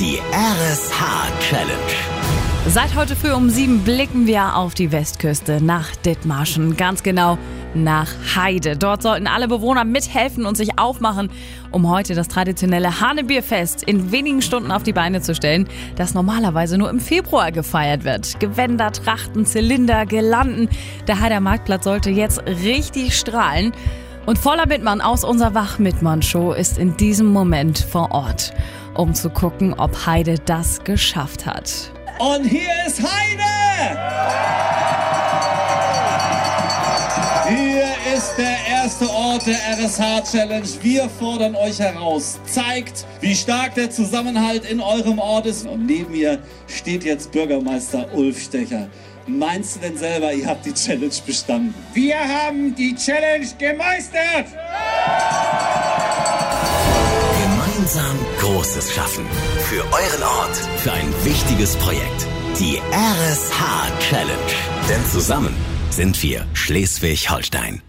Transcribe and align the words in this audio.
Die 0.00 0.18
RSH 0.32 1.40
Challenge. 1.40 1.68
Seit 2.68 2.96
heute 2.96 3.14
früh 3.14 3.32
um 3.32 3.50
sieben 3.50 3.84
blicken 3.84 4.26
wir 4.26 4.56
auf 4.56 4.72
die 4.72 4.90
Westküste 4.90 5.62
nach 5.62 5.94
Dithmarschen. 5.96 6.78
Ganz 6.78 7.02
genau 7.02 7.36
nach 7.74 8.08
Heide. 8.34 8.76
Dort 8.76 9.02
sollten 9.02 9.26
alle 9.26 9.48
Bewohner 9.48 9.84
mithelfen 9.84 10.46
und 10.46 10.56
sich 10.56 10.78
aufmachen, 10.78 11.30
um 11.72 11.90
heute 11.90 12.14
das 12.14 12.28
traditionelle 12.28 13.00
Hanebierfest 13.00 13.82
in 13.82 14.12
wenigen 14.12 14.40
Stunden 14.40 14.72
auf 14.72 14.82
die 14.82 14.94
Beine 14.94 15.20
zu 15.20 15.34
stellen, 15.34 15.68
das 15.96 16.14
normalerweise 16.14 16.78
nur 16.78 16.88
im 16.88 16.98
Februar 16.98 17.52
gefeiert 17.52 18.04
wird. 18.04 18.40
Gewänder, 18.40 18.92
Trachten, 18.92 19.44
Zylinder, 19.44 20.06
Girlanden. 20.06 20.70
Der 21.06 21.20
Heider 21.20 21.40
Marktplatz 21.40 21.84
sollte 21.84 22.08
jetzt 22.08 22.42
richtig 22.46 23.16
strahlen. 23.16 23.72
Und 24.24 24.38
voller 24.38 24.66
Mitmann 24.66 25.00
aus 25.00 25.24
unserer 25.24 25.54
Wach-Mitmann-Show 25.54 26.52
ist 26.52 26.78
in 26.78 26.96
diesem 26.96 27.26
Moment 27.26 27.78
vor 27.78 28.12
Ort, 28.12 28.52
um 28.94 29.14
zu 29.14 29.30
gucken, 29.30 29.74
ob 29.74 30.06
Heide 30.06 30.36
das 30.44 30.84
geschafft 30.84 31.44
hat. 31.44 31.90
Und 32.18 32.44
hier 32.44 32.70
ist 32.86 33.00
Heide! 33.02 33.42
Hier 37.48 37.91
ist 38.16 38.34
der 38.36 38.56
erste 38.68 39.08
Ort 39.08 39.46
der 39.46 39.56
RSH 39.56 40.30
Challenge. 40.30 40.68
Wir 40.82 41.08
fordern 41.08 41.54
euch 41.54 41.78
heraus. 41.78 42.38
Zeigt, 42.44 43.06
wie 43.20 43.34
stark 43.34 43.74
der 43.74 43.90
Zusammenhalt 43.90 44.64
in 44.70 44.80
eurem 44.80 45.18
Ort 45.18 45.46
ist. 45.46 45.66
Und 45.66 45.86
neben 45.86 46.12
mir 46.12 46.38
steht 46.66 47.04
jetzt 47.04 47.32
Bürgermeister 47.32 48.12
Ulf 48.14 48.42
Stecher. 48.42 48.88
Meinst 49.26 49.76
du 49.76 49.80
denn 49.80 49.96
selber, 49.96 50.32
ihr 50.32 50.46
habt 50.46 50.66
die 50.66 50.74
Challenge 50.74 51.14
bestanden? 51.24 51.74
Wir 51.94 52.18
haben 52.18 52.74
die 52.74 52.94
Challenge 52.94 53.46
gemeistert! 53.58 54.46
Gemeinsam 57.42 58.18
Großes 58.40 58.92
schaffen. 58.92 59.24
Für 59.68 59.82
euren 59.84 60.22
Ort. 60.22 60.56
Für 60.78 60.92
ein 60.92 61.14
wichtiges 61.24 61.76
Projekt. 61.76 62.26
Die 62.58 62.78
RSH 62.92 64.00
Challenge. 64.00 64.52
Denn 64.88 65.04
zusammen 65.06 65.54
sind 65.90 66.22
wir 66.22 66.46
Schleswig-Holstein. 66.52 67.80